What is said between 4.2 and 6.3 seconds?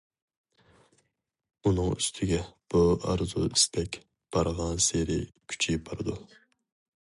بارغانسېرى كۈچىيىپ بارىدۇ.